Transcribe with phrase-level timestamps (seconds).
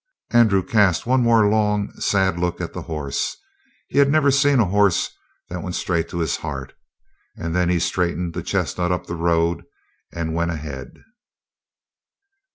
[0.31, 3.37] Andrew cast one more long, sad look at the horse.
[3.87, 5.11] He had never seen a horse
[5.49, 6.73] that went so straight to his heart,
[7.37, 9.63] and then he straightened the chestnut up the road
[10.11, 11.03] and went ahead.